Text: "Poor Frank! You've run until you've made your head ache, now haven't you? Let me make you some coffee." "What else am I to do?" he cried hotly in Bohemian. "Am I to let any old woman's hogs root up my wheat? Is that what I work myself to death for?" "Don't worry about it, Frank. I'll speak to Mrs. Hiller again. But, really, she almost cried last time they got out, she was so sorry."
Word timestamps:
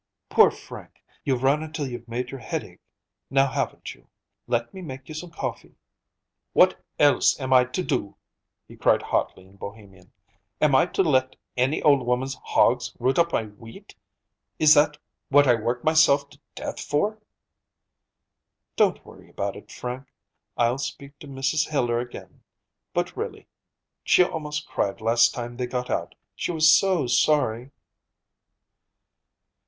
"Poor 0.29 0.49
Frank! 0.49 1.03
You've 1.23 1.43
run 1.43 1.61
until 1.61 1.85
you've 1.87 2.07
made 2.07 2.31
your 2.31 2.39
head 2.39 2.63
ache, 2.63 2.79
now 3.29 3.45
haven't 3.51 3.93
you? 3.93 4.07
Let 4.47 4.73
me 4.73 4.81
make 4.81 5.07
you 5.07 5.13
some 5.13 5.29
coffee." 5.29 5.75
"What 6.53 6.83
else 6.97 7.39
am 7.39 7.53
I 7.53 7.65
to 7.65 7.83
do?" 7.83 8.15
he 8.67 8.75
cried 8.75 9.03
hotly 9.03 9.45
in 9.45 9.57
Bohemian. 9.57 10.11
"Am 10.59 10.73
I 10.73 10.87
to 10.87 11.03
let 11.03 11.35
any 11.55 11.83
old 11.83 12.03
woman's 12.07 12.33
hogs 12.33 12.97
root 12.99 13.19
up 13.19 13.31
my 13.31 13.43
wheat? 13.43 13.93
Is 14.57 14.73
that 14.73 14.97
what 15.29 15.45
I 15.47 15.53
work 15.53 15.83
myself 15.83 16.27
to 16.31 16.39
death 16.55 16.79
for?" 16.79 17.19
"Don't 18.75 19.05
worry 19.05 19.29
about 19.29 19.55
it, 19.55 19.71
Frank. 19.71 20.11
I'll 20.57 20.79
speak 20.79 21.19
to 21.19 21.27
Mrs. 21.27 21.69
Hiller 21.69 21.99
again. 21.99 22.41
But, 22.91 23.15
really, 23.15 23.45
she 24.03 24.23
almost 24.23 24.67
cried 24.67 24.99
last 24.99 25.35
time 25.35 25.57
they 25.57 25.67
got 25.67 25.91
out, 25.91 26.15
she 26.33 26.51
was 26.51 26.73
so 26.73 27.05
sorry." 27.05 27.69